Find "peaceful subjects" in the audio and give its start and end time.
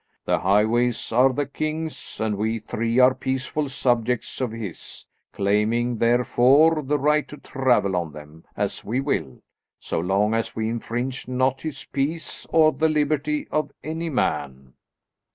3.13-4.41